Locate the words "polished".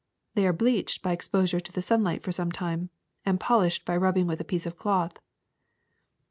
3.39-3.85